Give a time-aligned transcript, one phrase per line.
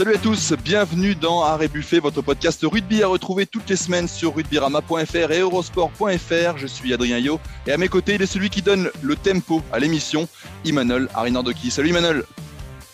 [0.00, 4.08] Salut à tous, bienvenue dans Arrêt Buffet, votre podcast rugby à retrouver toutes les semaines
[4.08, 6.56] sur rugbyrama.fr et eurosport.fr.
[6.56, 9.60] Je suis Adrien Yo et à mes côtés, il est celui qui donne le tempo
[9.70, 10.26] à l'émission,
[10.64, 11.70] Imanol Arinardoki.
[11.70, 12.24] Salut Imanol.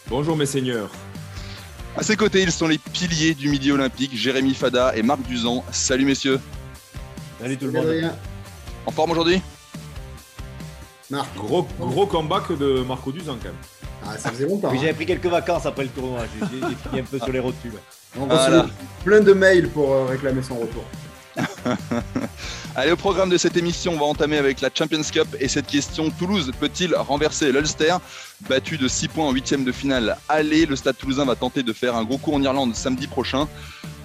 [0.09, 0.91] Bonjour mes seigneurs.
[1.97, 5.63] À ses côtés, ils sont les piliers du midi olympique, Jérémy Fada et Marc Duzan.
[5.71, 6.41] Salut messieurs.
[7.41, 8.13] Salut tout le monde.
[8.85, 9.41] En forme aujourd'hui?
[11.09, 11.33] Marc.
[11.37, 13.76] Gros, gros comeback de Marco Duzan quand même.
[14.09, 14.73] Ah, ça faisait longtemps.
[14.75, 16.21] J'avais pris quelques vacances après le tournoi.
[16.41, 16.47] J'ai
[16.89, 17.75] fini un peu sur les rotules.
[18.19, 18.67] On reçoit
[19.05, 20.85] plein de mails pour euh, réclamer son retour.
[22.77, 25.67] Allez, au programme de cette émission, on va entamer avec la Champions Cup et cette
[25.67, 27.97] question Toulouse peut-il renverser l'Ulster?
[28.49, 31.73] Battu de 6 points en huitième de finale Allez, le Stade toulousain va tenter de
[31.73, 33.49] faire un gros coup en Irlande samedi prochain.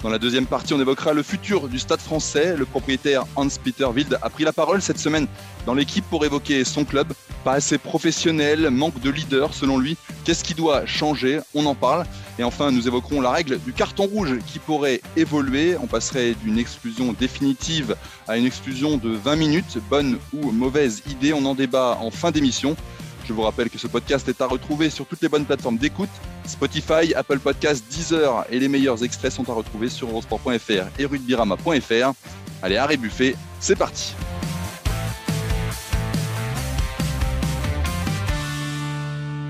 [0.03, 2.55] Dans la deuxième partie, on évoquera le futur du stade français.
[2.57, 5.27] Le propriétaire Hans-Peter Wild a pris la parole cette semaine
[5.67, 7.13] dans l'équipe pour évoquer son club.
[7.43, 9.97] Pas assez professionnel, manque de leader selon lui.
[10.23, 11.39] Qu'est-ce qui doit changer?
[11.53, 12.05] On en parle.
[12.39, 15.75] Et enfin, nous évoquerons la règle du carton rouge qui pourrait évoluer.
[15.79, 17.95] On passerait d'une exclusion définitive
[18.27, 19.77] à une exclusion de 20 minutes.
[19.87, 22.75] Bonne ou mauvaise idée On en débat en fin d'émission.
[23.31, 26.09] Je vous rappelle que ce podcast est à retrouver sur toutes les bonnes plateformes d'écoute,
[26.45, 32.11] Spotify, Apple Podcasts, Deezer et les meilleurs extraits sont à retrouver sur eurosport.fr et rugbyrama.fr.
[32.61, 34.13] Allez, arrêt buffet, c'est parti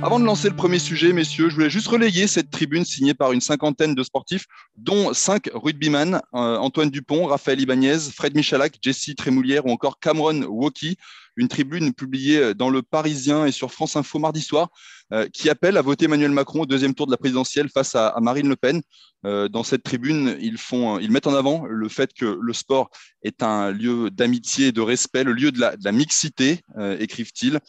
[0.04, 3.32] Avant de lancer le premier sujet, messieurs, je voulais juste relayer cette tribune signée par
[3.32, 4.46] une cinquantaine de sportifs,
[4.76, 10.44] dont cinq rugbyman, euh, Antoine Dupont, Raphaël Ibanez, Fred Michalak, Jesse Trémoulière ou encore Cameron
[10.44, 10.98] Woki
[11.38, 14.70] une tribune publiée euh, dans Le Parisien et sur France Info mardi soir
[15.14, 18.16] euh, qui appelle à voter Emmanuel Macron au deuxième tour de la présidentielle face à,
[18.22, 18.82] Marine Le Pen.
[19.24, 22.90] Euh, dans cette tribune, ils, font, ils mettent en avant le fait que le sport
[23.22, 26.62] est un lieu d'amitié et de respect, le lieu de la, mixité,
[27.00, 27.60] écrivent-ils.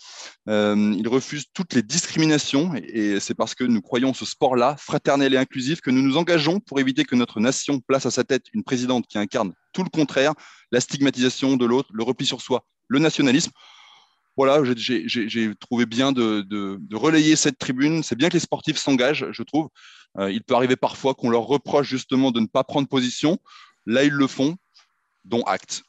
[0.47, 5.37] ils refusent toutes les discriminations et, c'est parce que nous croyons ce sport-là, fraternel et
[5.37, 8.65] inclusif, que nous nous engageons pour éviter que notre nation place à sa tête une
[8.65, 10.33] présidente qui incarne tout le contraire,
[10.71, 13.51] la stigmatisation de l'autre, le repli sur soi, le nationalisme.
[14.37, 18.03] Voilà, j'ai trouvé bien de, relayer cette tribune.
[18.03, 19.69] C'est bien que les sportifs s'engagent, je trouve.
[20.19, 23.39] Euh, il peut arriver parfois qu'on leur reproche justement de ne pas prendre position.
[23.87, 24.57] Là, ils le font,
[25.25, 25.83] dont acte.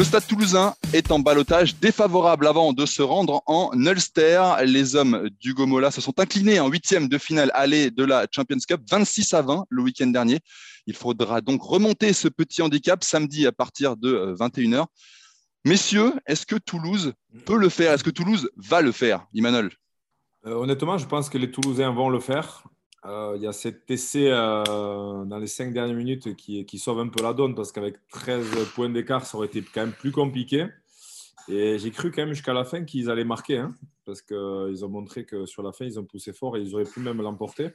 [0.00, 4.42] Le stade toulousain est en balotage défavorable avant de se rendre en Ulster.
[4.64, 8.56] Les hommes du Gomola se sont inclinés en huitième de finale aller de la Champions
[8.66, 10.38] Cup 26 à 20 le week-end dernier.
[10.86, 14.74] Il faudra donc remonter ce petit handicap samedi à partir de 21h.
[14.74, 14.84] Euh,
[15.66, 17.12] Messieurs, est-ce que Toulouse
[17.44, 17.92] peut le faire?
[17.92, 19.70] Est-ce que Toulouse va le faire, Imanol?
[20.46, 22.64] Euh, Honnêtement, je pense que les Toulousains vont le faire.
[23.06, 27.08] Euh, il y a cet essai euh, dans les cinq dernières minutes qui, sauve un
[27.08, 30.66] peu la donne parce qu'avec 13 points d'écart, ça aurait été quand même plus compliqué.
[31.48, 33.74] Et j'ai cru quand même jusqu'à la fin qu'ils allaient marquer hein,
[34.04, 36.84] parce qu'ils ont montré que sur la fin, ils ont poussé fort et ils auraient
[36.84, 37.70] pu même l'emporter.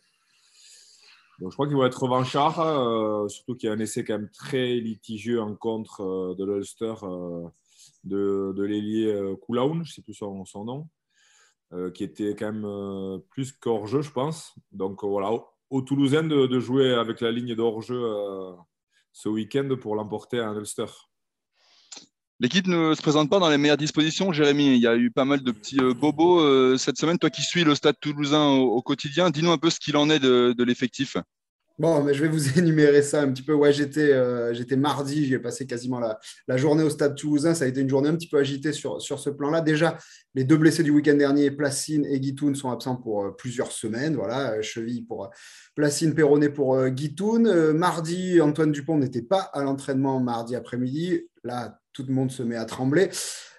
[1.39, 4.13] Donc je crois qu'ils vont être revanchards, euh, surtout qu'il y a un essai quand
[4.13, 6.93] même très litigieux en contre de l'Ulster
[8.03, 10.87] de, de l'ailier Koulaoun, je ne sais plus son nom.
[11.73, 14.53] Euh, qui était quand même euh, plus qu'hors-jeu, je pense.
[14.71, 15.31] Donc euh, voilà,
[15.71, 17.99] aux Toulousains de, de, jouer avec la ligne d'hors-jeu
[19.11, 20.85] ce week-end pour l'emporter à Ulster.
[22.39, 24.75] L'équipe ne se présente pas dans les meilleures dispositions, Jérémy.
[24.75, 27.17] Il y a eu pas mal de petits bobos cette semaine.
[27.17, 30.19] Toi qui suis le stade toulousain au, quotidien, dis-nous un peu ce qu'il en est
[30.19, 31.17] de l'effectif.
[31.77, 33.53] Bon, mais je vais vous énumérer ça un petit peu.
[33.53, 37.53] Ouais, j'étais, euh, j'étais mardi, j'ai passé quasiment la, la, journée au Stade Toulousain.
[37.53, 39.59] Ça a été une journée un petit peu agitée sur, sur ce plan-là.
[39.59, 39.97] Déjà,
[40.35, 44.15] les deux blessés du week-end dernier, Placine et Guitoun, sont absents pour euh, plusieurs semaines.
[44.15, 45.29] Voilà, euh, cheville pour
[45.75, 47.73] Placine, Perronnet pour Guitoun.
[47.73, 51.27] mardi, Antoine Dupont n'était pas à l'entraînement mardi après-midi.
[51.43, 53.09] Là, tout le monde se met à trembler.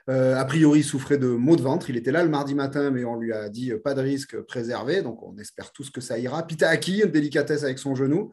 [0.08, 1.90] Euh, a priori, il souffrait de maux de ventre.
[1.90, 4.40] Il était là le mardi matin, mais on lui a dit euh, pas de risque,
[4.42, 5.02] préservé.
[5.02, 6.46] Donc, on espère tous que ça ira.
[6.60, 8.30] Aki, une délicatesse avec son genou.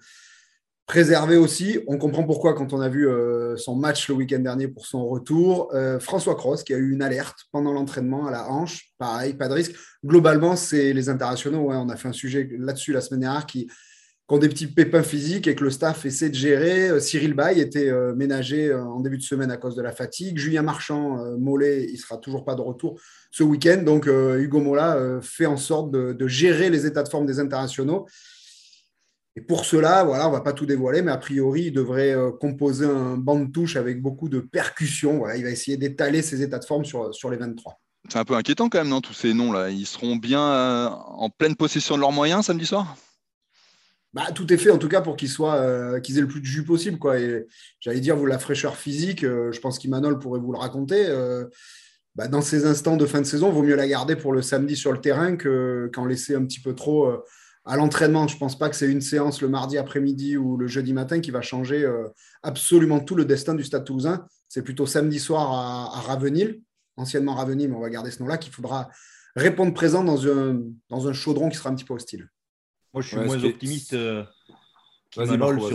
[0.86, 1.80] Préservé aussi.
[1.88, 5.08] On comprend pourquoi quand on a vu euh, son match le week-end dernier pour son
[5.08, 5.74] retour.
[6.00, 8.92] François Cross, qui a eu une alerte pendant l'entraînement à la hanche.
[8.98, 9.76] Pareil, pas de risque.
[10.06, 11.70] Globalement, c'est les internationaux.
[11.72, 13.68] on a fait un sujet là-dessus la semaine dernière qui
[14.38, 16.90] des petits pépins physiques et que le staff essaie de gérer.
[16.90, 19.92] Euh, Cyril Bay était euh, ménagé euh, en début de semaine à cause de la
[19.92, 20.38] fatigue.
[20.38, 23.00] Julien Marchand, Mollet, il sera toujours pas de retour
[23.32, 23.82] ce week-end.
[23.84, 28.06] Donc, Hugo Mola fait en sorte de, gérer les états de forme des internationaux.
[29.36, 32.16] Et pour cela, voilà, on ne va pas tout dévoiler, mais a priori, il devrait
[32.40, 35.24] composer un banc de touche avec beaucoup de percussions.
[35.36, 37.80] Il va essayer d'étaler ses états de forme sur, sur les 23.
[38.10, 39.70] C'est un peu inquiétant quand même, non, tous ces noms-là.
[39.70, 42.96] Ils seront bien en pleine possession de leurs moyens samedi soir?
[44.14, 46.46] Bah, tout est fait en tout cas pour qu'ils euh, qu'ils aient le plus de
[46.46, 47.20] jus possible quoi.
[47.20, 47.46] Et
[47.80, 51.06] j'allais dire vous la fraîcheur physique, euh, je pense qu'Imanol pourrait vous le raconter.
[51.08, 51.46] Euh,
[52.16, 54.76] bah, dans ces instants de fin de saison, vaut mieux la garder pour le samedi
[54.76, 57.24] sur le terrain qu'en laisser un petit peu trop euh,
[57.66, 58.28] à l'entraînement.
[58.28, 61.22] Je ne pense pas que c'est une séance le mardi après-midi ou le jeudi matin
[61.22, 62.08] qui va changer euh,
[62.44, 64.28] absolument tout le destin du Stade toulousain.
[64.48, 66.62] C'est plutôt samedi soir à, Ravenil,
[66.98, 68.90] anciennement Ravenil, mais on va garder ce nom-là, qu'il faudra
[69.36, 72.30] répondre présent dans un chaudron qui sera un petit peu hostile.
[72.94, 74.24] Moi, je suis moins optimiste euh,
[75.12, 75.26] sur,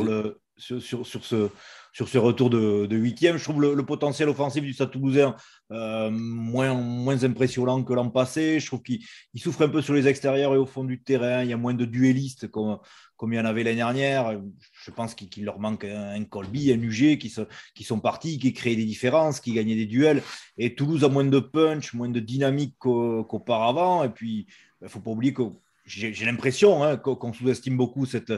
[0.05, 1.51] le, sur, sur, sur, ce,
[1.93, 3.39] sur ce retour de, huitième.
[3.39, 5.35] Je trouve le, potentiel offensif du Stade toulousain
[5.73, 8.61] euh, moins, moins impressionnant que l'an passé.
[8.61, 9.01] Je trouve qu'il
[9.37, 11.43] souffre un peu sur les extérieurs et au fond du terrain.
[11.43, 12.79] Il y a moins de duellistes comme,
[13.17, 14.41] comme il y en avait l'année dernière.
[14.85, 17.35] Je pense qu'il leur manque un, Colby, un UG qui,
[17.75, 20.23] qui sont partis, qui créaient des différences, qui gagnaient des duels.
[20.57, 24.05] Et Toulouse a moins de punch, moins de dynamique qu'auparavant.
[24.05, 24.47] Et puis,
[24.81, 25.43] il ne faut pas oublier que
[25.89, 28.33] j'ai l'impression hein, qu'on sous-estime beaucoup cette,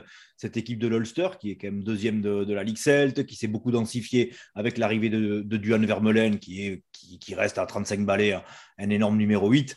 [0.57, 3.73] équipe de l'Ulster, qui est quand même deuxième de, la Ligue Celt, qui s'est beaucoup
[3.73, 8.35] densifié avec l'arrivée de, de Duan qui, est, qui, reste à 35 balais,
[8.79, 9.77] un énorme numéro 8.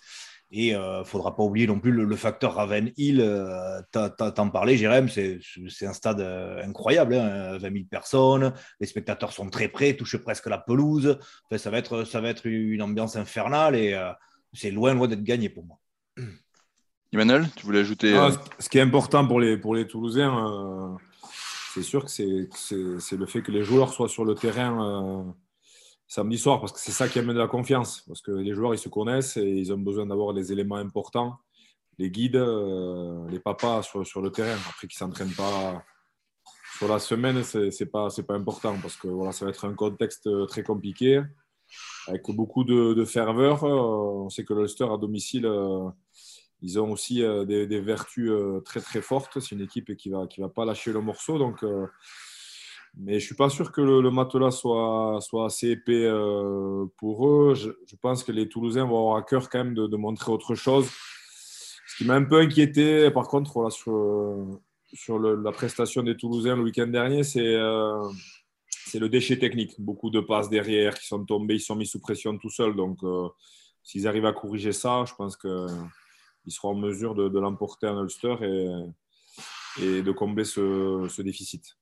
[0.56, 3.22] Et il euh, ne faudra pas oublier non plus le, facteur Raven Hill.
[3.22, 5.40] Euh, T'en parlais, Jérém, c'est
[5.88, 7.16] un stade euh, incroyable.
[7.16, 11.18] 20 hein, 000 personnes, les spectateurs sont très près, touchent presque la pelouse.
[11.58, 14.12] ça, va être, ça va être une ambiance infernale et euh,
[14.54, 15.80] c'est loin, loin d'être gagné pour moi.
[17.13, 20.36] Emmanuel, tu voulais ajouter ah, euh, Ce qui est important pour les, pour les Toulousains,
[20.36, 20.98] euh,
[21.74, 25.31] c'est sûr que c'est le fait que les joueurs soient sur le terrain euh,
[26.07, 28.04] samedi soir, parce que c'est ça qui amène de la confiance.
[28.07, 31.38] Parce que les joueurs, ils se connaissent et ils ont besoin d'avoir des éléments importants,
[32.00, 32.44] les guides,
[33.30, 34.57] les papas sur, sur, le terrain.
[34.68, 35.83] Après qu'ils ne s'entraînent pas
[36.80, 39.75] sur la semaine, ce n'est pas, pas important, parce que voilà, ça va être un
[39.75, 41.21] contexte très compliqué,
[42.07, 43.62] avec beaucoup de, de ferveur.
[43.62, 45.48] On sait que l'Ulster à domicile
[46.63, 49.39] ils ont aussi euh, des, vertus euh, très très fortes.
[49.39, 51.38] C'est une équipe qui ne va, qui va pas lâcher le morceau.
[51.38, 51.86] Donc, euh,
[52.98, 56.10] mais je ne suis pas sûr que le, matelas soit, soit assez épais
[56.98, 57.54] pour eux.
[57.54, 60.89] Je, pense que les Toulousains vont avoir à cœur quand même de, montrer autre chose.
[61.88, 64.62] Ce qui m'a un peu inquiété, par contre, sur,
[64.94, 67.57] sur la prestation des Toulousains le week-end dernier, c'est
[68.86, 69.74] c'est le déchet technique.
[69.80, 72.75] Beaucoup de passes derrière qui sont tombées, ils sont mis sous pression tout seuls.
[72.75, 73.00] Donc,
[73.81, 75.65] s'ils arrivent à corriger ça, je pense que
[76.45, 78.36] il sera en mesure de, l'emporter en Ulster
[79.80, 81.75] et, de combler ce, déficit.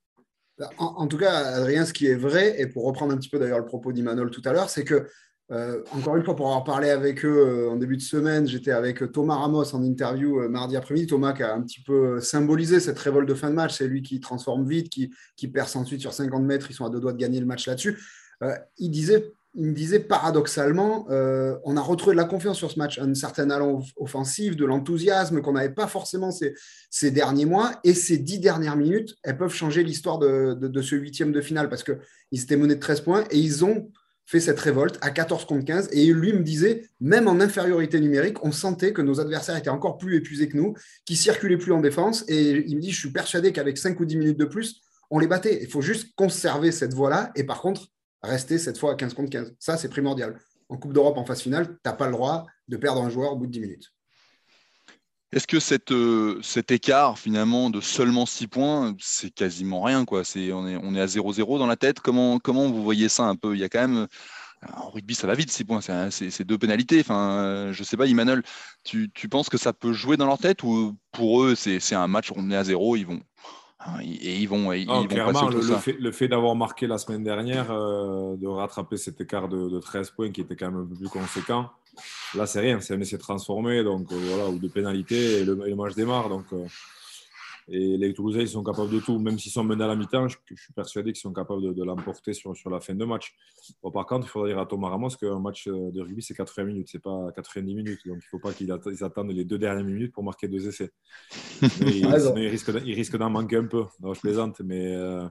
[0.78, 3.60] En, tout cas, Adrien, ce qui est vrai, et pour reprendre un petit peu d'ailleurs
[3.60, 5.08] le propos d'Imanol tout à l'heure, c'est que,
[5.52, 8.72] euh, encore une fois, pour avoir parlé avec eux euh, en début de semaine, j'étais
[8.72, 11.07] avec Thomas Ramos en interview euh, mardi après-midi.
[11.07, 13.78] Thomas qui a un petit peu symbolisé cette révolte de fin de match.
[13.78, 16.68] C'est lui qui transforme vite, qui, qui perce ensuite sur 50 mètres.
[16.69, 18.00] Ils sont à deux doigts de gagner le match là-dessus.
[18.78, 22.80] il disait il me disait paradoxalement, euh, on a retrouvé de la confiance sur ce
[22.80, 27.74] match, un certain allant offensif, de l'enthousiasme qu'on n'avait pas forcément ces, derniers mois.
[27.83, 31.83] Et ces dix dernières minutes, elles peuvent changer l'histoire de, ce huitième de finale parce
[31.83, 33.92] qu'ils étaient menés de 13 points et ils ont
[34.25, 35.89] fait cette révolte à 14 contre 15.
[35.92, 39.97] Et lui me disait, même en infériorité numérique, on sentait que nos adversaires étaient encore
[39.97, 42.24] plus épuisés que nous, qui circulaient plus en défense.
[42.30, 45.19] Et il me dit, je suis persuadé qu'avec 5 ou 10 minutes de plus, on
[45.19, 45.59] les battait.
[45.62, 47.31] Il faut juste conserver cette voie-là.
[47.36, 47.89] Et par contre,
[48.23, 49.56] rester cette fois à 15 contre 15.
[49.59, 50.39] Ça, c'est primordial.
[50.69, 53.33] En Coupe d'Europe, en phase finale, tu n'as pas le droit de perdre un joueur
[53.33, 53.94] au bout de 10 minutes.
[55.33, 60.21] Est-ce que euh, cet écart, finalement, de seulement 6 points, c'est quasiment rien quoi?
[60.21, 62.01] Est, on est à 0-0 dans la tête.
[62.01, 63.56] Comment, vous voyez ça un peu?
[63.56, 64.07] Il y a quand même.
[64.75, 65.81] En rugby, ça va vite, 6 points.
[65.81, 66.99] C'est, deux pénalités.
[66.99, 68.44] Enfin, euh, je ne sais pas, Emmanuel,
[68.83, 72.30] tu, penses que ça peut jouer dans leur tête ou pour eux, c'est, un match
[72.31, 73.21] où on est à 0, ils vont,
[74.02, 78.35] et ils vont, ils, clairement, le, fait, le, fait, d'avoir marqué la semaine dernière, euh,
[78.35, 81.69] de rattraper cet écart de, 13 points qui était quand même un peu plus conséquent,
[82.35, 85.56] là c'est rien, c'est un essai transformé, donc euh, voilà, ou de pénalité, et le,
[85.76, 86.30] match démarre.
[86.30, 86.66] Donc, euh,
[87.68, 89.19] et les Toulousains, ils sont capables de tout.
[89.19, 92.33] Même s'ils sont menés à la mi-temps, je, suis persuadé qu'ils sont capables de, l'emporter
[92.33, 93.35] sur, sur, la fin de match.
[93.94, 96.89] par contre, il faudra dire à Thomas Ramos qu'un match de rugby, c'est 80 minutes,
[96.91, 97.99] c'est pas 90 minutes.
[98.06, 98.71] Donc, il ne faut pas qu'ils
[99.03, 100.91] attendent les deux dernières minutes pour marquer deux essais.
[101.61, 103.85] Mais, sinon, ils risquent, d'en manquer un peu.
[104.01, 104.95] je plaisante, mais...
[104.95, 105.27] Euh,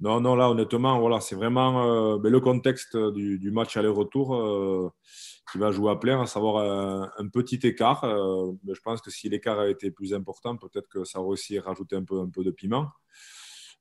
[0.00, 4.34] non, non, là, honnêtement, voilà, c'est vraiment euh, ben, le contexte du, du match aller-retour.
[4.34, 4.90] Euh,
[5.50, 8.04] qui va jouer à plein, à savoir un, petit écart.
[8.04, 11.26] Euh, mais je pense que si l'écart a été plus important, peut-être que ça va
[11.26, 12.88] aussi rajouter un peu, un peu de piment.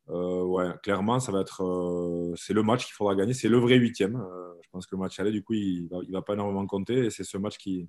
[0.09, 3.33] Euh, ouais, clairement, ça va être, euh, c'est le match qu'il faudra gagner.
[3.33, 4.21] C'est le vrai huitième.
[4.61, 7.05] je pense que le match aller, du coup, il ne va, pas énormément compter.
[7.05, 7.87] Et c'est ce match mhm.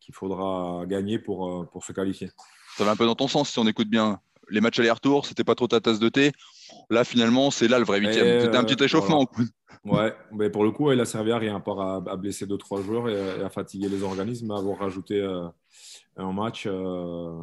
[0.00, 2.30] qu'il faudra gagner pour, pour se qualifier.
[2.76, 4.20] Ça va un peu dans ton sens si on écoute bien.
[4.50, 6.32] Les matchs aller-retour, c'était pas trop ta tasse de thé.
[6.90, 8.40] Là, finalement, c'est là le vrai huitième.
[8.40, 9.26] C'était un petit échauffement.
[9.84, 12.58] Ouais, mais pour le coup, il a servi à rien, à part à, blesser deux
[12.58, 15.46] trois joueurs et, à fatiguer les organismes, à avoir rajouté euh,
[16.16, 17.42] un match euh,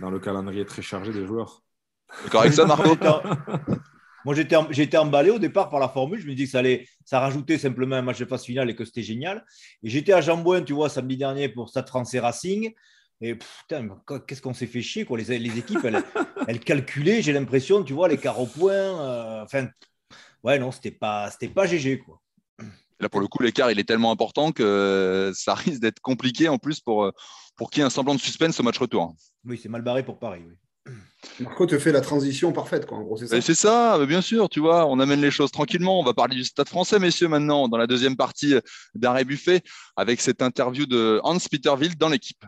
[0.00, 1.62] dans le calendrier très chargé des joueurs.
[2.24, 2.96] D'accord avec ça, Marco
[4.24, 6.20] Moi, j'étais, été emballé au départ par la formule.
[6.20, 8.74] Je me dis que ça allait, ça rajoutait simplement un match de phase finale et
[8.74, 9.44] que c'était génial.
[9.82, 12.74] Et j'étais à Jambouin, tu vois, samedi dernier pour Stade français Racing.
[13.20, 13.88] Et putain,
[14.26, 15.18] qu'est-ce qu'on s'est fait chier, quoi.
[15.18, 16.02] Les, les équipes, elles,
[16.48, 18.72] elles calculaient, j'ai l'impression, tu vois, les au point.
[18.72, 19.68] Euh, enfin,
[20.44, 22.20] ouais, non, c'était pas, c'était pas GG, quoi.
[22.98, 26.56] Là, pour le coup, l'écart, il est tellement important que ça risque d'être compliqué en
[26.56, 27.12] plus pour,
[27.54, 29.14] pour qu'il y ait un semblant de suspense au match retour.
[29.44, 30.42] Oui, c'est mal barré pour Paris.
[30.46, 30.54] Oui.
[31.40, 33.40] Marco te fait la transition parfaite, quoi, en gros, c'est ça?
[33.40, 36.00] C'est ça, bien sûr, tu vois, on amène les choses tranquillement.
[36.00, 38.54] On va parler du stade français, messieurs, maintenant, dans la deuxième partie
[38.94, 39.62] d'Arrêt Buffet,
[39.96, 42.44] avec cette interview de Hans Peterville dans l'équipe.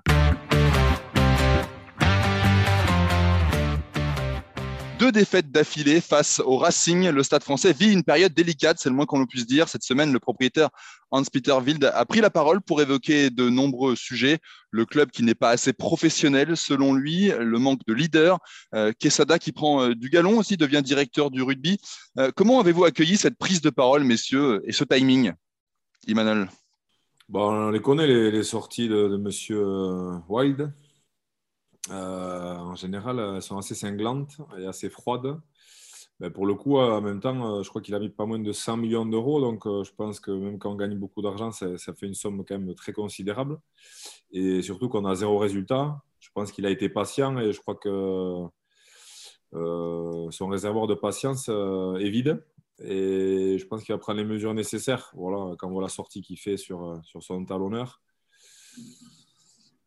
[4.98, 7.10] Deux défaites d'affilée face au Racing.
[7.10, 9.68] Le Stade français vit une période délicate, c'est le moins qu'on puisse dire.
[9.68, 10.70] Cette semaine, le propriétaire
[11.12, 14.40] Hans-Peter Wild a pris la parole pour évoquer de nombreux sujets.
[14.72, 18.40] Le club qui n'est pas assez professionnel, selon lui, le manque de leader.
[18.74, 21.78] Euh, Quesada qui prend euh, du galon aussi, devient directeur du rugby.
[22.18, 25.32] Euh, comment avez-vous accueilli cette prise de parole, messieurs, et ce timing,
[26.08, 26.48] Emmanuel
[27.28, 29.64] bon, On les connaît, les, sorties de, de Monsieur
[30.28, 30.72] Wild.
[31.90, 35.40] Euh, en général, elles sont assez cinglantes et assez froides.
[36.34, 38.52] Pour le coup, en même temps, euh, je crois qu'il a mis pas moins de
[38.52, 39.40] 100 millions d'euros.
[39.40, 42.44] Donc, euh, je pense que même quand on gagne beaucoup d'argent, ça, fait une somme
[42.44, 43.58] quand même très considérable.
[44.32, 46.02] Et surtout qu'on a zéro résultat.
[46.18, 48.46] Je pense qu'il a été patient et je crois que
[49.52, 52.44] son réservoir de patience est vide.
[52.80, 55.12] Et je pense qu'il va prendre les mesures nécessaires.
[55.14, 58.00] Voilà, quand on voit la sortie qu'il fait sur, sur son talonneur.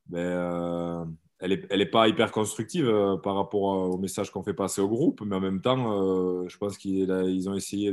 [0.08, 4.88] Ben, elle n'est pas hyper constructive euh, par rapport au message qu'on fait passer au
[4.88, 7.92] groupe, mais en même temps, euh, je pense qu'ils ont essayé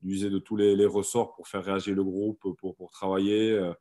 [0.00, 3.50] d'user de, tous les, ressorts pour faire réagir le groupe, pour, travailler.
[3.50, 3.72] Euh,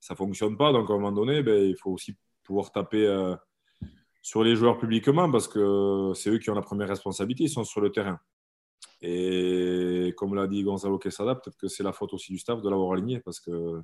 [0.00, 3.34] ça ne fonctionne pas, donc à un moment donné, ben, il faut aussi pouvoir taper
[4.22, 7.64] sur les joueurs publiquement parce que c'est eux qui ont la première responsabilité, ils sont
[7.64, 8.20] sur le terrain.
[9.02, 12.70] Et comme l'a dit Gonzalo Quesada, peut-être que c'est la faute aussi du staff de
[12.70, 13.82] l'avoir aligné parce que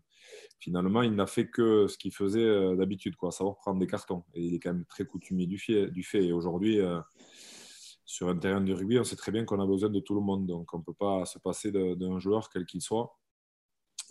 [0.58, 4.24] finalement, il n'a fait que ce qu'il faisait euh, d'habitude, savoir prendre des cartons.
[4.34, 5.88] Il est quand même très coutumier du fait.
[5.88, 6.24] Du fait.
[6.24, 7.00] Et aujourd'hui, euh,
[8.04, 10.20] sur un terrain de rugby, on sait très bien qu'on a besoin de tout le
[10.20, 10.46] monde.
[10.46, 13.16] Donc, on ne peut pas se passer d'un joueur, quel qu'il soit.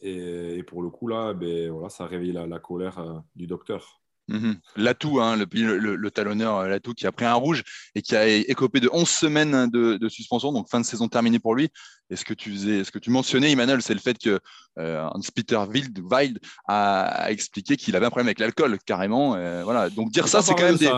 [0.01, 4.01] Et, pour le coup, là, ben, voilà, ça réveille la, colère euh, du docteur.
[4.29, 4.57] Mhm.
[4.75, 7.63] Latou, hein, le, talonneur euh, Latou qui a pris un rouge
[7.95, 11.55] et qui a écopé de 11 semaines de, suspension, donc fin de saison terminée pour
[11.55, 11.69] lui.
[12.11, 14.39] Et ce que tu, faisais, ce que tu mentionnais, Emmanuel, c'est le fait que
[14.79, 19.35] euh, Hans-Peter Wild, a, expliqué qu'il avait un problème avec l'alcool, carrément.
[19.35, 19.89] Euh, voilà.
[19.89, 20.91] Donc dire ça, c'est quand même des.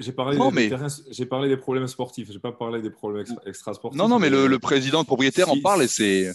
[0.00, 0.36] J'ai parlé,
[1.28, 3.98] parlé, des problèmes sportifs, j'ai pas parlé des problèmes extra, sportifs.
[3.98, 6.32] Non, non, mais, le, président, le propriétaire en parle et c'est.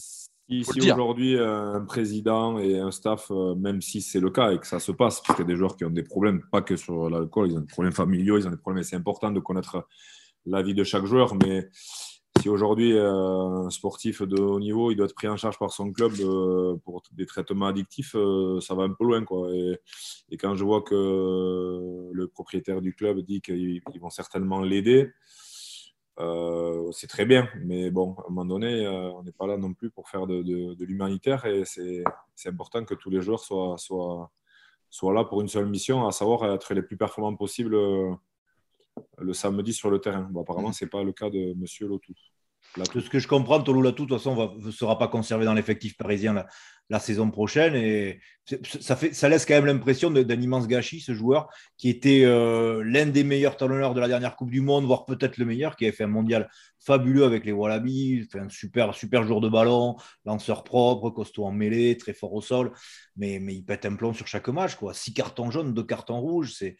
[0.52, 4.60] Si, aujourd'hui euh, un président et un staff, euh, même si c'est le cas et
[4.60, 6.62] que ça se passe, parce qu'il y a des joueurs qui ont des problèmes, pas
[6.62, 9.40] que sur l'alcool, ils ont des problèmes familiaux, ils ont des problèmes, c'est important de
[9.40, 9.88] connaître
[10.46, 11.70] la vie de chaque joueur, mais
[12.42, 15.72] si aujourd'hui euh, un sportif de haut niveau, il doit être pris en charge par
[15.72, 16.12] son club
[16.84, 18.16] pour des traitements addictifs,
[18.60, 19.24] ça va un peu loin.
[19.24, 19.54] Quoi.
[19.54, 19.78] Et,
[20.32, 25.12] et, quand je vois que le propriétaire du club dit qu'ils vont certainement l'aider,
[26.20, 29.58] euh, c'est très bien, mais bon, à un moment donné, euh, on n'est pas là
[29.58, 32.04] non plus pour faire de, l'humanitaire et c'est
[32.46, 34.30] important que tous les joueurs soient, soient,
[34.90, 38.14] soient, là pour une seule mission, à savoir être les plus performants possibles euh,
[39.20, 40.28] le samedi sur le terrain.
[40.32, 40.74] Bon, apparemment, mmh.
[40.74, 41.66] ce n'est pas le cas de M.
[41.88, 42.14] Lotou.
[42.78, 45.54] De ce que je comprends, Tolou Latou, de toute façon, ne sera pas conservé dans
[45.54, 46.46] l'effectif parisien
[46.90, 47.76] la, saison prochaine.
[47.76, 48.22] Et
[48.80, 52.82] ça, fait, ça laisse quand même l'impression d'un immense gâchis, ce joueur, qui était euh,
[52.86, 55.86] l'un des meilleurs talonneurs de la dernière Coupe du Monde, voire peut-être le meilleur, qui
[55.86, 56.50] avait fait un mondial
[56.80, 61.98] fabuleux avec les Wallabies, un super, super joueur de ballon, lanceur propre, costaud en mêlée,
[61.98, 62.72] très fort au sol.
[63.18, 64.76] Mais, mais il pète un plomb sur chaque match.
[64.76, 64.94] Quoi.
[64.94, 66.78] Six cartons jaunes, deux cartons rouges, c'est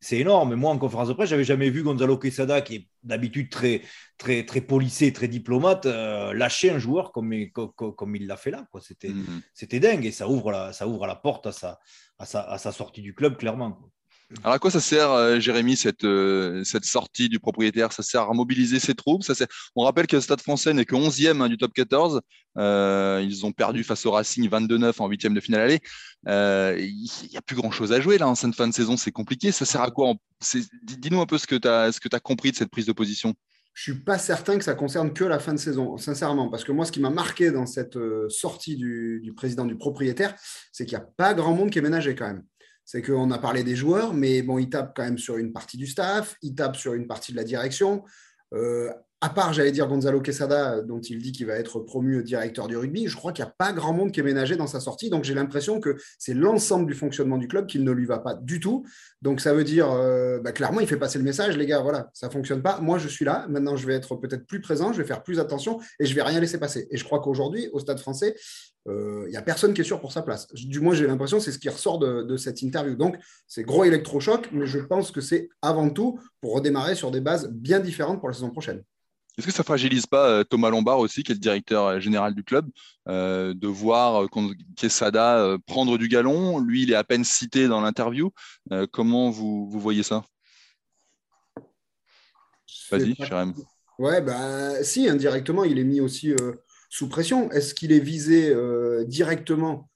[0.00, 0.54] c'est énorme.
[0.54, 3.82] Moi, en conférence de presse, j'avais jamais vu Gonzalo Quesada, qui est d'habitude très,
[4.16, 8.66] très, très policé, très diplomate, euh, lâcher un joueur comme, comme, il l'a fait là.
[8.80, 9.42] C'était, mm-hmm.
[9.52, 11.78] c'était dingue et ça ouvre la, ça ouvre la porte à sa,
[12.18, 13.78] à sa, à sa sortie du club, clairement.
[14.44, 17.92] Alors à quoi ça sert, euh, Jérémy, cette, euh, cette sortie du propriétaire?
[17.92, 19.22] Ça sert à mobiliser ses troupes
[19.74, 22.20] On rappelle que le Stade français n'est que 11e hein, du top 14.
[22.56, 25.80] Euh, ils ont perdu face au Racing 22-9 en 8e de finale aller.
[26.26, 29.50] Il n'y a plus grand-chose à jouer là en cette fin de saison, c'est compliqué.
[29.50, 30.14] Ça sert à quoi
[30.84, 33.34] Dis-nous un peu ce que tu as, as, compris de cette prise de position.
[33.74, 36.64] Je ne suis pas certain que ça concerne que la fin de saison, sincèrement, parce
[36.64, 40.36] que moi, ce qui m'a marqué dans cette sortie du, du président du propriétaire,
[40.70, 42.44] c'est qu'il n'y a pas grand monde qui est ménagé quand même
[42.90, 45.76] c'est qu'on a parlé des joueurs, mais bon, il tape quand même sur une partie
[45.76, 48.02] du staff, il tape sur une partie de la direction.
[48.52, 48.90] Euh,
[49.22, 52.76] à part, j'allais dire, Gonzalo Quesada, dont il dit qu'il va être promu directeur du
[52.78, 55.10] rugby, je crois qu'il n'y a pas grand monde qui est ménagé dans sa sortie.
[55.10, 58.34] Donc, j'ai l'impression que c'est l'ensemble du fonctionnement du club qui ne lui va pas
[58.34, 58.86] du tout.
[59.20, 62.08] Donc, ça veut dire, euh, bah, clairement, il fait passer le message, les gars, voilà,
[62.14, 62.80] ça ne fonctionne pas.
[62.80, 63.46] Moi, je suis là.
[63.50, 66.14] Maintenant, je vais être peut-être plus présent, je vais faire plus attention et je ne
[66.14, 66.88] vais rien laisser passer.
[66.90, 68.34] Et je crois qu'aujourd'hui, au Stade français,
[68.88, 70.46] euh, il n'y a personne qui est sûr pour sa place.
[70.54, 72.94] Du moins, j'ai l'impression c'est ce qui ressort de, de cette interview.
[72.94, 77.20] Donc, c'est gros électrochoc, mais je pense que c'est avant tout pour redémarrer sur des
[77.20, 78.82] bases bien différentes pour la saison prochaine.
[79.40, 82.34] Est-ce que ça fragilise pas euh, Thomas Lombard aussi, qui est le directeur euh, général
[82.34, 82.68] du club,
[83.08, 84.28] euh, de voir
[84.76, 86.58] Quesada prendre du galon?
[86.58, 88.32] Lui, il est à peine cité dans l'interview.
[88.92, 90.24] comment vous, voyez ça?
[92.90, 93.54] Vas-y, Chérem.
[93.98, 96.34] Ouais, bah, si, indirectement, il est mis aussi
[96.90, 97.50] sous pression.
[97.50, 98.54] Est-ce qu'il est visé
[99.06, 99.88] directement?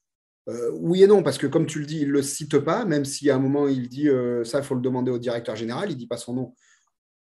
[0.72, 3.04] Oui et non, parce que comme tu le dis, il ne le cite pas, même
[3.04, 4.08] si à un moment il dit
[4.44, 6.54] ça, il faut le demander au directeur général, il ne dit pas son nom.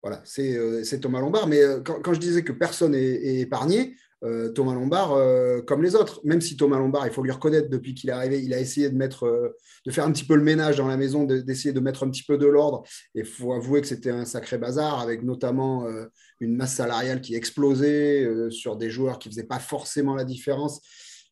[0.03, 1.47] Voilà, euh, c'est Thomas Lombard.
[1.47, 3.95] Mais euh, quand, je disais que personne n'est épargné,
[4.25, 5.17] euh, Thomas Lombard,
[5.65, 8.41] comme les autres, même si Thomas Lombard, il faut lui reconnaître, depuis qu'il est arrivé,
[8.41, 9.53] il a essayé de, mettre,
[9.85, 12.23] de faire un petit peu le ménage dans la maison, d'essayer de, mettre un petit
[12.23, 12.83] peu de l'ordre.
[13.15, 15.85] Et il faut avouer que c'était un sacré bazar, avec notamment
[16.39, 20.81] une masse salariale qui explosait sur des joueurs qui ne faisaient pas forcément la différence.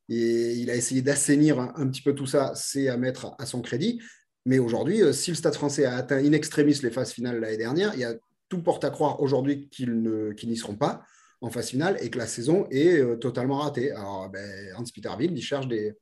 [0.10, 3.62] Et il a essayé d'assainir un, petit peu tout ça, c'est à mettre à son
[3.62, 4.02] crédit.
[4.46, 7.94] Mais aujourd'hui, si le Stade français a atteint in extremis les phases finales l'année dernière,
[7.94, 8.16] il y a
[8.52, 11.04] tout porte à croire aujourd'hui qu'ils n'y seront pas
[11.40, 13.92] en phase finale et que la saison est euh, totalement ratée.
[13.92, 15.96] Alors, ben, Hans Peter Wild, il cherche des,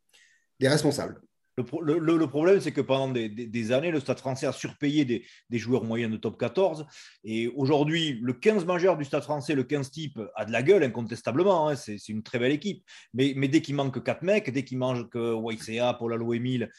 [0.61, 1.21] responsables.
[1.55, 5.23] Le, problème, c'est que pendant des, années, le Stade français a surpayé des,
[5.57, 6.85] joueurs moyens de top 14.
[7.23, 10.83] Et aujourd'hui, le 15 majeur du Stade français, le 15 type, a de la gueule,
[10.83, 11.69] incontestablement.
[11.69, 11.75] Hein.
[11.75, 12.83] c'est une très belle équipe.
[13.13, 16.69] Mais, dès qu'il manque 4 mecs, dès qu'il manque YCA, Paul Allo Emile, euh,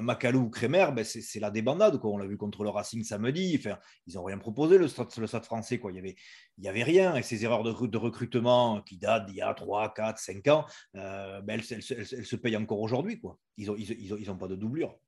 [0.00, 1.98] Macalou ou Crémer, ben c'est la débandade.
[1.98, 2.10] Quoi.
[2.10, 3.60] On l'a vu contre le Racing samedi.
[4.06, 5.80] Ils n'ont rien proposé, le stade, français.
[5.82, 6.16] Il n'y avait,
[6.64, 7.16] avait rien.
[7.16, 11.40] Et ces erreurs de, recrutement qui datent d'il y a 3, 4, 5 ans, euh,
[11.42, 13.20] ben elles, se payent encore aujourd'hui.
[13.56, 14.98] Ils n'ont ils, ils pas de doublure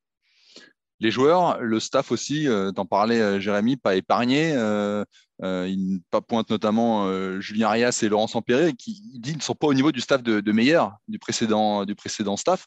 [1.01, 4.53] les joueurs, le staff aussi, euh, t'en parlais euh, Jérémy, pas épargné.
[4.55, 5.05] Euh,
[5.41, 7.11] il pointe notamment
[7.41, 10.41] Julien Arias et Laurent Sampéré qui dit ne sont pas au niveau du staff de,
[10.41, 12.65] de Meyer, du précédent, du précédent staff,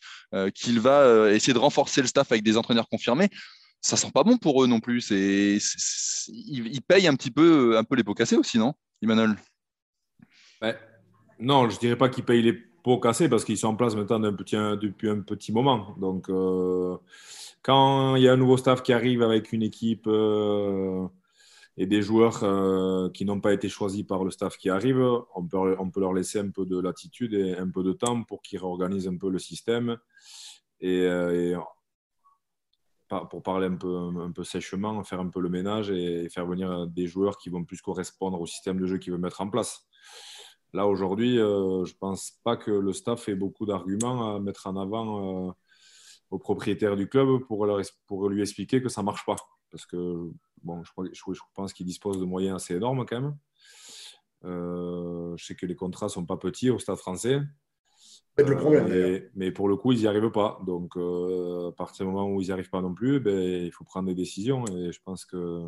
[0.54, 3.30] qu'il va essayer de renforcer le staff avec des entraîneurs confirmés.
[3.80, 5.10] Ça sent pas bon pour eux non plus.
[5.10, 9.38] Ils, payent un petit peu, un peu les pots cassés aussi, non, Emmanuel
[11.40, 14.20] Non, je dirais pas qu'ils payent les pots cassés parce qu'ils sont en place maintenant
[14.20, 14.56] depuis
[15.10, 15.94] un, petit moment.
[16.00, 16.30] Donc
[17.68, 21.06] quand il y a un nouveau staff qui arrive avec une équipe euh,
[21.76, 25.46] et des joueurs euh, qui n'ont pas été choisis par le staff qui arrive, on
[25.46, 28.42] peut, on peut leur laisser un peu de latitude et un peu de temps pour
[28.42, 29.98] qu'ils réorganisent un peu le système.
[30.80, 31.58] Et, euh,
[33.30, 36.88] pour parler un peu, un peu sèchement, faire un peu le ménage et faire venir
[36.88, 39.88] des joueurs qui vont plus correspondre au système de jeu qu'ils veulent mettre en place.
[40.74, 41.42] Là, aujourd'hui, je
[41.92, 45.56] ne pense pas que le staff ait beaucoup d'arguments à mettre en avant
[46.30, 49.38] au propriétaire du club pour, leur, pour lui expliquer que ça ne marche pas.
[49.72, 50.30] Parce que
[50.64, 53.38] bon, je, je, pense qu'il dispose de moyens assez énormes quand même.
[54.46, 57.42] Euh, je sais que les contrats ne sont pas petits au stade français.
[58.38, 60.60] le problème, euh, mais, pour le coup, ils n'y arrivent pas.
[60.66, 63.72] Donc, euh, à partir du moment où ils n'y arrivent pas non plus, ben, il
[63.72, 64.66] faut prendre des décisions.
[64.68, 65.64] Et je pense que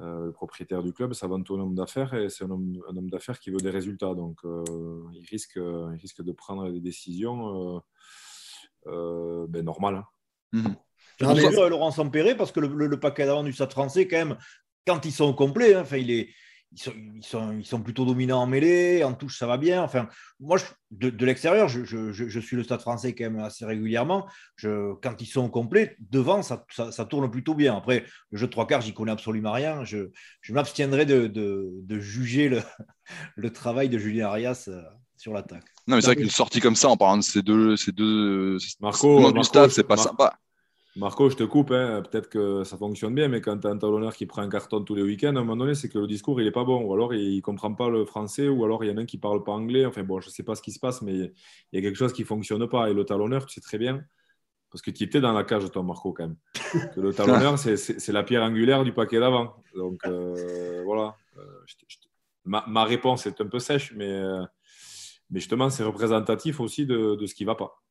[0.00, 3.38] le propriétaire du club, c'est avant tout un homme d'affaires et c'est un homme, d'affaires
[3.40, 4.14] qui veut des résultats.
[4.14, 7.82] Donc, il, risque, il risque de prendre des décisions
[8.86, 9.96] euh, ben, normal.
[9.96, 10.06] Hein.
[10.52, 10.66] Mmh.
[11.22, 14.38] Euh, Laurent Sampéré, parce que le, paquet d'avant du Stade français, quand même,
[14.86, 16.28] quand ils sont complets, hein, enfin, il est,
[16.72, 19.82] ils sont, ils, sont, ils sont, plutôt dominants en mêlée, en touche, ça va bien.
[19.82, 20.58] Enfin, moi,
[20.90, 24.26] de, l'extérieur, je, je, je, suis le Stade français quand même assez régulièrement.
[24.56, 27.76] Je, quand ils sont complets, devant, ça, ça, tourne plutôt bien.
[27.76, 29.84] Après, le jeu de trois quarts, j'y connais absolument rien.
[29.84, 30.10] Je,
[30.50, 32.60] m'abstiendrai de, de, juger le,
[33.36, 34.82] le, travail de Julien Arias euh,
[35.16, 35.64] sur l'attaque.
[35.86, 38.58] Non, mais c'est vrai qu'une sortie comme ça, en parlant de ces deux, ces deux
[38.80, 40.38] Marco, du staff, c'est pas sympa.
[40.98, 42.02] Marco, je te coupe, hein.
[42.02, 44.82] peut-être que ça fonctionne bien, mais quand tu as un talonneur qui prend un carton
[44.82, 46.84] tous les week-ends, à un moment donné, c'est que le discours, il n'est pas bon,
[46.84, 49.06] ou alors il ne comprend pas le français, ou alors il y en a un
[49.06, 49.86] qui ne parle pas anglais.
[49.86, 51.32] Enfin bon, je ne sais pas ce qui se passe, mais il
[51.72, 52.90] y a quelque chose qui ne fonctionne pas.
[52.90, 54.04] Et le talonneur, tu sais très bien,
[54.72, 56.36] parce que tu étais dans la cage, toi, Marco, quand même,
[56.92, 59.54] que le talonneur, c'est la pierre angulaire du paquet d'avant.
[59.76, 61.14] Donc euh, voilà.
[61.36, 61.42] Euh,
[62.44, 64.10] ma, ma, réponse est un peu sèche, mais.
[64.10, 64.42] Euh,
[65.30, 67.82] mais justement, c'est représentatif aussi de, de ce qui ne va pas.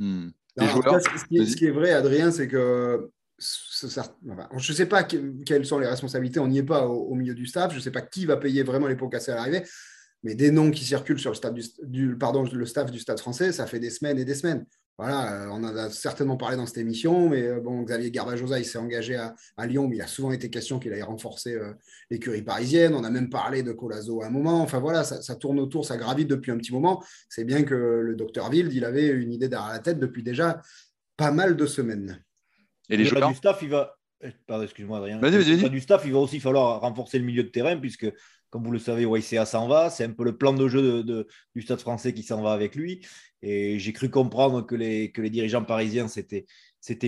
[0.00, 0.30] Hmm.
[0.58, 6.40] ce, qui est, vrai, Adrien, c'est que je ne sais pas quelles sont les responsabilités,
[6.40, 8.62] on n'y est pas au, milieu du staff, je ne sais pas qui va payer
[8.62, 9.62] vraiment les pots cassés à l'arrivée,
[10.22, 13.66] mais des noms qui circulent sur le, du, pardon, le staff du stade français, ça
[13.66, 14.64] fait des semaines et des semaines.
[15.00, 18.76] Voilà, on en a certainement parlé dans cette émission, mais bon, Xavier Garbajosa, il s'est
[18.76, 21.58] engagé à, Lyon, mais il a souvent été question qu'il aille renforcer
[22.10, 22.94] l'écurie parisienne.
[22.94, 24.60] On a même parlé de Colazo à un moment.
[24.60, 27.02] Enfin voilà, ça, tourne autour, ça gravite depuis un petit moment.
[27.30, 30.60] C'est bien que le docteur Wild, il avait une idée derrière la tête depuis déjà
[31.16, 32.22] pas mal de semaines.
[32.90, 33.96] Et les joueurs du staff, il va.
[34.22, 35.18] Eh, pardon, excuse-moi, Adrien.
[35.68, 38.12] Du staff, il va aussi falloir renforcer le milieu de terrain, puisque,
[38.50, 39.88] comme vous le savez, YCA s'en va.
[39.88, 42.74] C'est un peu le plan de jeu de, du stade français qui s'en va avec
[42.74, 43.06] lui.
[43.42, 46.46] Et j'ai cru comprendre que les, que les dirigeants parisiens s'étaient,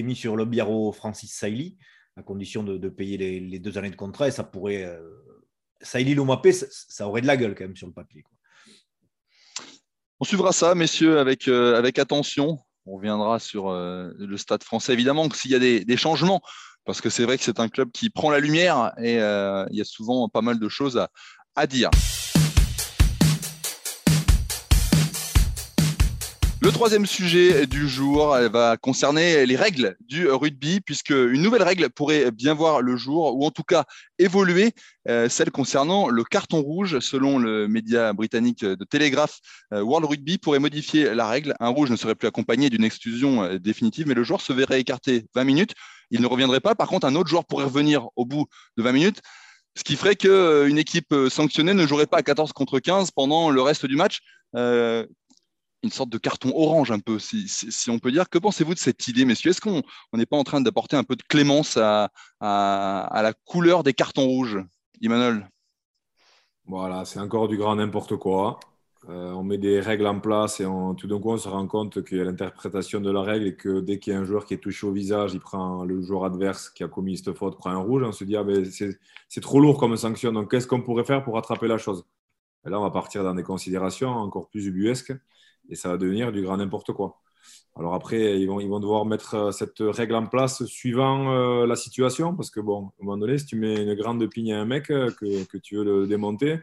[0.03, 1.77] mis sur le biarro Francis Sailly,
[2.17, 4.29] à condition de, payer les, deux années de contrat.
[4.29, 4.85] Et ça pourrait.
[4.85, 5.01] Euh,
[5.81, 8.25] Sailly Lomapé, ça, ça, aurait de la gueule quand même sur le papier.
[10.21, 12.59] On suivra ça, messieurs, avec, euh, avec attention.
[12.87, 16.41] On reviendra sur euh, le stade français, évidemment, s'il y a des, changements,
[16.85, 19.81] parce que c'est vrai que c'est un club qui prend la lumière et il y
[19.81, 21.05] a souvent pas mal de choses
[21.57, 21.91] à dire.
[26.65, 31.91] Le troisième sujet du jour va concerner les règles du rugby, puisque une nouvelle règle
[31.91, 33.85] pourrait bien voir le jour, ou en tout cas
[34.21, 34.71] évoluer,
[35.09, 37.01] euh, celle concernant le carton rouge.
[37.01, 39.41] Selon le média britannique de Telegraph,
[39.75, 41.57] euh, World Rugby pourrait modifier la règle.
[41.59, 44.81] Un rouge ne serait plus accompagné d'une exclusion euh, définitive, mais le joueur se verrait
[44.81, 45.75] écarté 20 minutes.
[46.13, 46.77] Il ne reviendrait pas.
[46.77, 48.47] Par contre, un autre joueur pourrait revenir au bout
[48.77, 49.21] de 20 minutes
[49.75, 53.63] ce qui ferait qu'une équipe sanctionnée ne jouerait pas à 14 contre 15 pendant le
[53.63, 54.21] reste du match
[55.83, 58.29] une sorte de carton orange un peu, si, on peut dire.
[58.29, 59.51] Que pensez-vous de cette idée, messieurs?
[59.51, 63.93] Est-ce qu'on n'est pas en train d'apporter un peu de clémence à, la couleur des
[63.93, 64.59] cartons rouges
[65.03, 65.49] Emmanuel?
[66.67, 68.61] Voilà, c'est encore du grand n'importe quoi.
[69.09, 72.05] Euh, on met des règles en place et tout d'un coup, on se rend compte
[72.05, 74.45] qu'il y a l'interprétation de la règle et que dès qu'il y a un joueur
[74.45, 77.59] qui est touché au visage, il prend le joueur adverse qui a commis cette faute,
[77.59, 78.05] prend un rouge.
[78.05, 78.45] On se dit, ah,
[79.29, 80.31] c'est trop lourd comme sanction.
[80.33, 82.05] Donc, qu'est-ce qu'on pourrait faire pour rattraper la chose?
[82.65, 85.13] Et Là, on va partir dans des considérations encore plus ubuesques
[85.73, 87.19] et ça va devenir du grand n'importe quoi.
[87.75, 91.67] Alors après, ils vont, ils vont devoir mettre euh, cette règle en place suivant euh,
[91.67, 94.53] la situation, parce que bon, à un moment donné, si tu mets une grande pigne
[94.53, 96.59] à un mec euh, que, que, tu veux le démonter,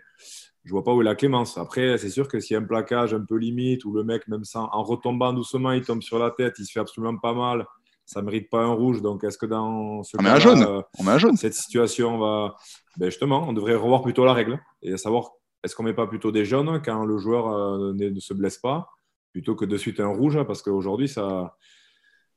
[0.63, 1.57] je vois pas où est la clémence.
[1.57, 4.27] Après, c'est sûr que s'il y a un plaquage un peu limite, où le mec,
[4.27, 7.33] même sans, en retombant doucement, il tombe sur la tête, il se fait absolument pas
[7.33, 7.65] mal,
[8.05, 9.01] ça mérite pas un rouge.
[9.01, 10.83] Donc, est-ce que dans ce on met un jaune.
[10.99, 11.37] on met un jaune.
[11.37, 12.55] cette situation va...
[12.97, 15.31] Ben justement, on devrait revoir plutôt la règle et savoir
[15.63, 18.89] est-ce qu'on met pas plutôt des jaunes quand le joueur ne se blesse pas?
[19.31, 21.55] Plutôt que de suite un rouge, hein, parce qu'aujourd'hui, ça,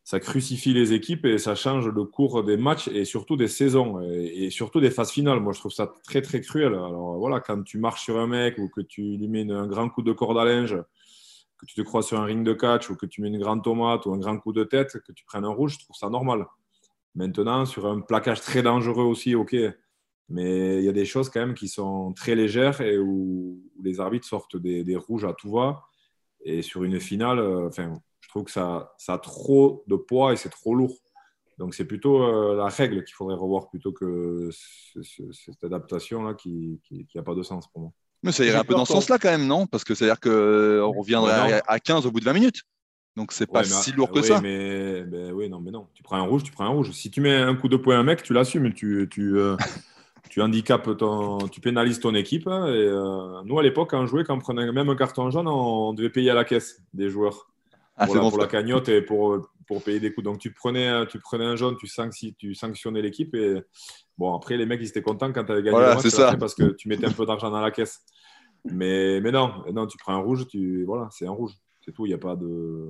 [0.05, 4.01] ça crucifie les équipes et ça change le cours des matchs et surtout des saisons
[4.01, 5.41] et, surtout des phases finales.
[5.41, 6.75] Moi, je trouve ça très, très cruel.
[6.75, 9.89] Alors voilà, quand tu marches sur un mec ou que tu lui mets un grand
[9.89, 10.77] coup de corde à linge,
[11.57, 13.63] que tu te crois sur un ring de catch ou que tu mets une grande
[13.63, 16.11] tomate ou un grand coup de tête, que tu prennes un rouge, je trouve ça
[16.11, 16.47] normal.
[17.15, 19.55] Maintenant, sur un plaquage très dangereux aussi, ok.
[20.29, 24.01] Mais il y a des choses quand même qui sont très légères et où, les
[24.01, 25.85] arbitres sortent des, des rouges à tout va.
[26.45, 30.33] Et sur une finale, euh, enfin, je trouve que ça, ça a trop de poids
[30.33, 30.97] et c'est trop lourd.
[31.59, 36.81] Donc c'est plutôt euh, la règle qu'il faudrait revoir plutôt que cette adaptation-là qui
[37.15, 37.93] n'a pas de sens pour moi.
[38.23, 39.67] Mais ça irait un peu dans ce sens-là quand même, non?
[39.67, 42.63] Parce que c'est-à-dire qu'on euh, reviendrait à 15 au bout de 20 minutes.
[43.17, 44.41] Donc c'est pas si lourd que ça.
[44.41, 45.89] Mais, oui, non, mais non.
[45.93, 46.93] Tu prends un rouge, tu prends un rouge.
[46.93, 48.73] Si tu mets un coup de poing à un mec, tu l'assumes.
[48.73, 49.37] Tu, tu,
[50.33, 52.47] tu handicapes ton, tu pénalises ton équipe.
[52.47, 55.29] Hein, et, euh, nous, à l'époque, quand on jouait, quand on prenait même un carton
[55.29, 57.51] jaune, on, devait payer à la caisse des joueurs.
[57.99, 60.25] Ah, pour la cagnotte et pour, pour payer des coups.
[60.25, 61.87] Donc, tu prenais, tu prenais un jaune, tu,
[62.39, 63.35] tu sanctionnais l'équipe.
[63.35, 63.61] Et
[64.17, 66.35] bon, après, les mecs, ils étaient contents quand tu avais gagné voilà, c'est ça.
[66.39, 68.01] parce que tu mettais un peu d'argent dans la caisse.
[68.65, 71.53] Mais, mais non, non, tu prends un rouge, tu, voilà, c'est un rouge.
[71.85, 72.89] C'est tout, il n'y a pas de.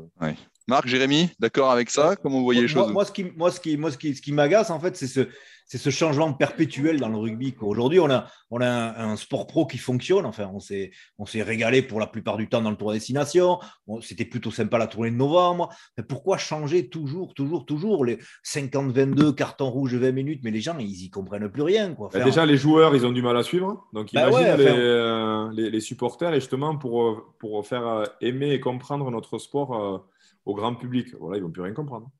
[0.68, 2.14] Marc, Jérémy, d'accord avec ça?
[2.14, 2.92] Comment vous voyez les choses?
[2.92, 5.08] moi, ce qui, moi, ce qui, moi, ce qui, ce qui m'agace, en fait, c'est
[5.08, 5.26] ce,
[5.72, 7.54] c'est ce changement perpétuel dans le rugby.
[7.62, 10.26] Aujourd'hui, on a, on a un, sport pro qui fonctionne.
[10.26, 13.58] Enfin, on s'est, on s'est régalé pour la plupart du temps dans le Tour Destination.
[14.02, 15.70] C'était plutôt sympa la tournée de novembre.
[15.96, 20.40] Mais pourquoi changer toujours, toujours, toujours les 50-22 cartons rouges 20 minutes?
[20.44, 21.94] Mais les gens, ils y comprennent plus rien.
[21.94, 22.10] Quoi.
[22.12, 23.88] Bah, déjà, les joueurs, ils ont du mal à suivre.
[23.94, 28.60] Donc, bah imagine euh, les, les, supporters, et justement, pour, pour faire euh, aimer et
[28.60, 29.96] comprendre notre sport euh,
[30.44, 32.10] au grand public, voilà, ils vont plus rien comprendre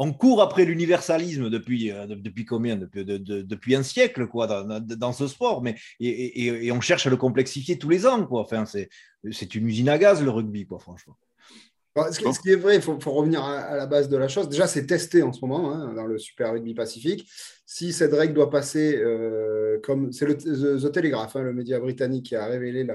[0.00, 5.60] on court après l'universalisme depuis, euh, depuis combien depuis, un siècle quoi, dans, ce sport,
[5.60, 8.24] mais, et, on cherche à le complexifier tous les ans.
[8.24, 8.40] Quoi.
[8.40, 11.16] Enfin, c'est une usine à gaz, le rugby, quoi, franchement.
[12.10, 14.48] Ce qui, est vrai, il faut, revenir à, la base de la chose.
[14.48, 17.28] Déjà, c'est testé en ce moment hein, dans le Super Rugby Pacifique.
[17.66, 22.26] Si cette règle doit passer, euh, comme c'est le The, Telegraph, hein, le média britannique,
[22.26, 22.86] qui a révélé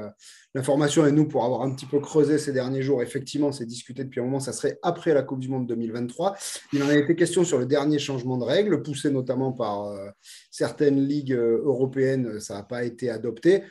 [0.55, 4.03] l'information, et nous, pour avoir un petit peu creusé ces derniers jours, effectivement, c'est discuté
[4.03, 6.35] depuis un moment, ça serait après la Coupe du Monde 2023.
[6.73, 10.09] Il en a été question sur le dernier changement de règle, poussé notamment par euh,
[10.49, 13.63] certaines ligues euh, européennes, ça n'a pas été adopté.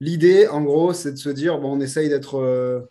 [0.00, 2.88] L'idée, en gros, c'est de se dire, bon, on essaye d'être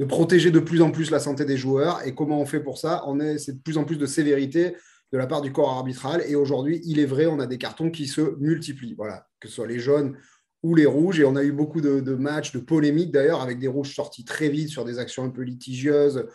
[0.00, 2.00] de protéger de plus en plus la santé des joueurs.
[2.06, 3.04] Et comment on fait pour ça?
[3.06, 4.74] On est, C'est de plus en plus de sévérité
[5.12, 6.24] de la part du corps arbitral.
[6.26, 8.96] Et aujourd'hui, il est vrai, on a des cartons qui se multiplient.
[9.40, 10.16] Que ce soit les jaunes
[10.62, 11.20] ou les rouges.
[11.20, 14.48] Et on a eu beaucoup de matchs, de polémiques d'ailleurs, avec des rouges sortis très
[14.48, 16.26] vite sur des actions un peu litigieuses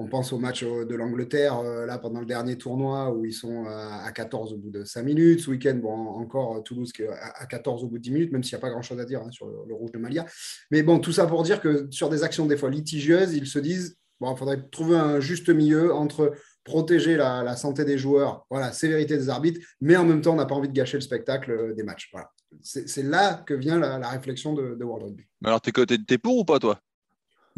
[0.00, 3.32] on pense au match euh, de l'Angleterre, euh, là, pendant le dernier tournoi, où ils
[3.32, 5.40] sont à 14 au bout de 5 minutes.
[5.40, 6.90] Ce week-end, bon, encore euh, Toulouse
[7.34, 9.20] à 14 au bout de 10 minutes, même s'il n'y a pas grand-chose à dire
[9.20, 10.24] hein, sur le, rouge de Malia.
[10.70, 13.58] Mais bon, tout ça pour dire que sur des actions des fois litigieuses, ils se
[13.58, 16.32] disent, bon, il faudrait trouver un juste milieu entre
[16.64, 20.46] protéger la, santé des joueurs, voilà, sévérité des arbitres, mais en même temps, on n'a
[20.46, 22.10] pas envie de gâcher le spectacle des matchs.
[22.12, 22.30] Voilà.
[22.62, 25.24] C'est là que vient la, réflexion de, World Rugby.
[25.44, 26.80] Alors, t'es pour ou pas, toi?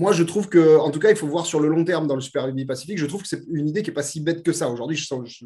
[0.02, 2.16] Moi, je trouve que, en tout cas, il faut voir sur le long terme dans
[2.16, 2.98] le Super Rugby Pacifique.
[2.98, 4.68] Je trouve que c'est une idée qui n'est pas si bête que ça.
[4.68, 5.44] Aujourd'hui, je, je,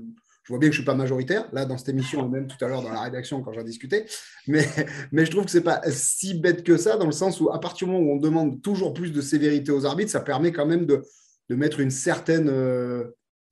[0.48, 2.68] vois bien que je ne suis pas majoritaire, là, dans cette émission, même tout à
[2.68, 4.06] l'heure dans la rédaction quand j'en discutais.
[4.46, 4.66] Mais,
[5.12, 7.50] mais je trouve que ce n'est pas si bête que ça, dans le sens où,
[7.50, 10.52] à partir du moment où on demande toujours plus de sévérité aux arbitres, ça permet
[10.52, 11.02] quand même de,
[11.50, 13.04] de mettre une certaine euh,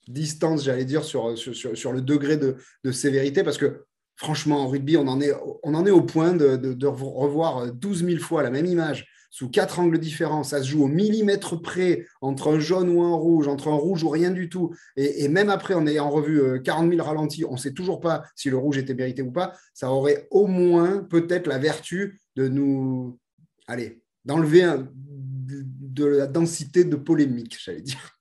[0.09, 3.43] distance, j'allais dire, sur, sur, sur, le degré de, de sévérité.
[3.43, 3.85] Parce que,
[4.17, 8.07] franchement, en rugby, on en est, on en est au point de, de revoir 12
[8.07, 10.45] 000 fois la même image sous quatre angles différents.
[10.45, 14.05] Ça se joue au millimètre près entre un jaune ou un rouge, entre un rouge
[14.05, 14.73] ou rien du tout.
[14.97, 18.23] Et, même après, en ayant revu 40 euh, 000 ralentis, on ne sait toujours pas
[18.37, 19.53] si le rouge était mérité ou pas.
[19.73, 23.19] Ça aurait au moins peut-être la vertu de nous,
[23.67, 28.17] allez, d'enlever de la densité de polémique, j'allais dire.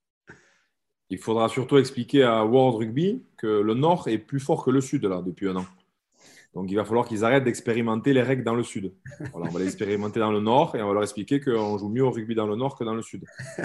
[1.11, 4.81] Il faudra surtout expliquer à World Rugby que le Nord est plus fort que le
[4.81, 5.65] Sud là depuis un an.
[6.53, 8.93] Donc, il va falloir qu'ils arrêtent d'expérimenter les règles dans le sud.
[9.33, 12.03] on va les expérimenter dans le nord et on va leur expliquer qu'on joue mieux
[12.03, 13.25] au rugby dans le nord que dans le sud.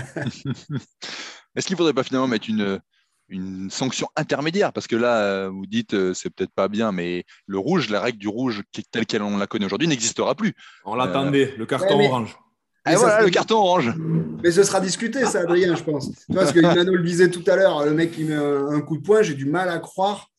[1.54, 2.80] Est-ce qu'il ne faudrait pas finalement mettre une,
[3.28, 4.72] une sanction intermédiaire?
[4.72, 8.00] Parce que là, euh, vous dites, euh, c'est peut-être pas bien, mais le rouge, la
[8.00, 10.54] règle du rouge telle qu'elle on la connaît aujourd'hui, n'existera plus.
[10.86, 12.38] On l'attendait, le carton orange.
[12.90, 13.94] Et voilà, le carton orange.
[14.42, 16.10] Mais ce sera discuté, ça, Adrien, je pense.
[16.10, 18.80] Tu vois, parce que Imano le disait tout à l'heure, le mec qui met un
[18.80, 20.30] coup de poing, j'ai du mal à croire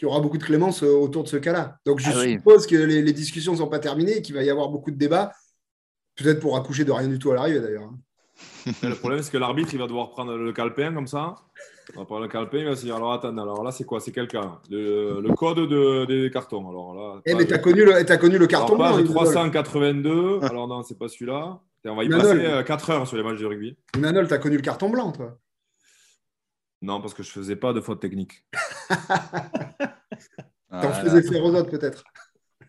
[0.00, 1.76] qu'il y aura beaucoup de clémence euh, autour de ce cas-là.
[1.84, 4.48] Donc je ah suppose que les, discussions ne sont pas terminées et qu'il va y
[4.48, 5.30] avoir beaucoup de débats,
[6.16, 7.82] peut-être pour accoucher de rien du tout à l'arrivée d'ailleurs.
[7.82, 7.98] Hein.
[8.82, 11.34] le problème, c'est que l'arbitre, il va devoir prendre le calepin comme ça.
[11.94, 14.00] On va prendre le calepin, il va se dire alors attends, alors là, c'est quoi?
[14.00, 16.66] C'est quel cas le, code de, des cartons.
[16.70, 19.04] Alors là, eh, mais tu as, connu le, as connu le carton blanc.
[19.04, 20.38] 382.
[20.44, 21.60] alors non, c'est pas celui-là.
[21.84, 23.76] On va y passer 4 euh, heures sur les matchs de rugby.
[23.98, 25.36] Manol, tu as connu le carton blanc, toi
[26.82, 28.44] non, parce que je faisais pas de faute technique.
[30.70, 32.04] T'en faisais faire aux autres, peut-être.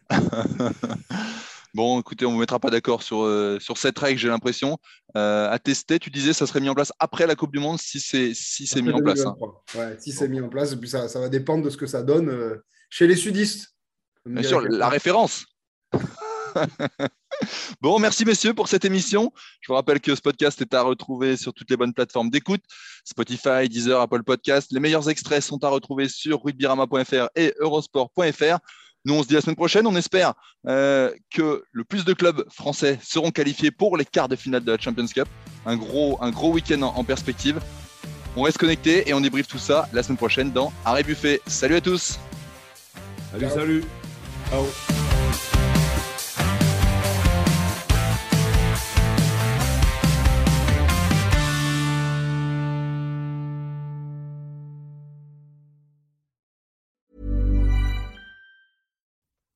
[1.74, 4.78] bon, écoutez, on ne vous mettra pas d'accord sur, euh, sur cette règle, j'ai l'impression.
[5.16, 7.80] Euh, à tester, tu disais ça serait mis en place après la Coupe du Monde
[7.80, 9.26] si c'est si c'est mis en place.
[9.26, 9.36] Hein.
[9.76, 11.86] Ouais, si c'est mis en place, et puis ça, ça, va dépendre de ce que
[11.86, 12.58] ça donne euh,
[12.90, 13.76] chez les sudistes.
[14.26, 15.46] Bien sûr, la référence.
[17.82, 19.32] Bon, merci messieurs pour cette émission.
[19.62, 22.62] Je vous rappelle que ce podcast est à retrouver sur toutes les bonnes plateformes d'écoute,
[23.04, 24.72] Spotify, Deezer, Apple Podcast.
[24.72, 28.60] Les meilleurs extraits sont à retrouver sur rugbyRama.fr et eurosport.fr.
[29.06, 29.88] Nous, on se dit la semaine prochaine.
[29.88, 30.34] On espère
[30.68, 34.72] euh, que le plus de clubs français seront qualifiés pour les quarts de finale de
[34.72, 35.28] la Champions Cup.
[35.66, 37.60] Un gros, un gros week-end en, perspective.
[38.36, 41.42] On reste connecté et on débriefe tout ça la semaine prochaine dans Arrêt Buffet.
[41.48, 42.20] Salut à tous.
[43.32, 43.84] Salut, salut.
[44.50, 44.66] Ciao.